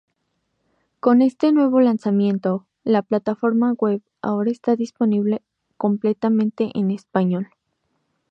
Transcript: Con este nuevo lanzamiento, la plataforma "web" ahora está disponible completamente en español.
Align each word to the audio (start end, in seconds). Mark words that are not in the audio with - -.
Con 0.99 1.21
este 1.21 1.51
nuevo 1.51 1.79
lanzamiento, 1.79 2.65
la 2.83 3.03
plataforma 3.03 3.73
"web" 3.77 4.01
ahora 4.23 4.49
está 4.49 4.75
disponible 4.75 5.43
completamente 5.77 6.71
en 6.73 6.89
español. 6.89 7.51